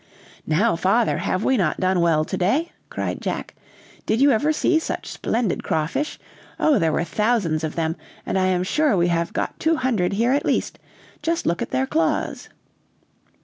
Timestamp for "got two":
9.31-9.75